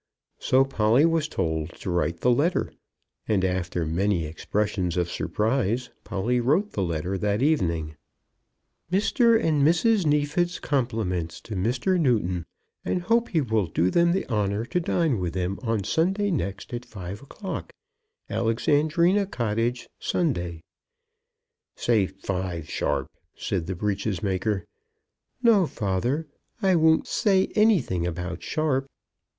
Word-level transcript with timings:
So 0.39 0.65
Polly 0.65 1.05
was 1.05 1.27
told 1.27 1.75
to 1.81 1.91
write 1.91 2.21
the 2.21 2.31
letter, 2.33 2.73
and 3.27 3.45
after 3.45 3.85
many 3.85 4.25
expressions 4.25 4.97
of 4.97 5.11
surprise, 5.11 5.91
Polly 6.03 6.39
wrote 6.39 6.71
the 6.71 6.81
letter 6.81 7.19
that 7.19 7.43
evening. 7.43 7.95
"Mr. 8.91 9.39
and 9.39 9.61
Mrs. 9.61 10.07
Neefit's 10.07 10.57
compliments 10.59 11.39
to 11.41 11.55
Mr. 11.55 11.99
Newton, 11.99 12.47
and 12.83 13.03
hope 13.03 13.29
he 13.29 13.41
will 13.41 13.67
do 13.67 13.91
them 13.91 14.11
the 14.11 14.27
honour 14.27 14.65
to 14.65 14.79
dine 14.79 15.19
with 15.19 15.35
them 15.35 15.59
on 15.61 15.83
Sunday 15.83 16.31
next 16.31 16.73
at 16.73 16.83
five 16.83 17.21
o'clock. 17.21 17.71
Alexandrina 18.27 19.27
Cottage, 19.27 19.87
Sunday." 19.99 20.63
"Say 21.75 22.07
five 22.07 22.67
sharp," 22.67 23.05
said 23.35 23.67
the 23.67 23.75
breeches 23.75 24.23
maker. 24.23 24.65
"No, 25.43 25.67
father, 25.67 26.25
I 26.59 26.75
won't, 26.75 27.05
say 27.05 27.49
anything 27.55 28.07
about 28.07 28.41
sharp." 28.41 28.87